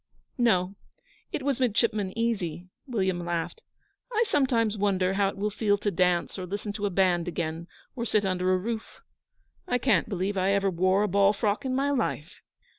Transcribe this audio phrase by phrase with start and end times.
[0.39, 0.73] 'No;
[1.31, 3.61] it was Midshipman Easy,' William laughed.
[4.11, 7.67] 'I sometimes wonder how it will feel to dance or listen to a band again,
[7.95, 9.01] or sit under a roof.
[9.67, 12.41] I can't believe that I ever wore a ball frock in my life.'